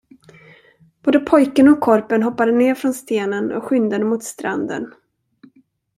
Både 1.03 1.19
pojken 1.19 1.67
och 1.67 1.79
korpen 1.79 2.23
hoppade 2.23 2.51
ner 2.51 2.75
från 2.75 2.93
stenen 2.93 3.51
och 3.51 3.63
skyndade 3.63 4.05
mot 4.05 4.23
stranden. 4.23 4.93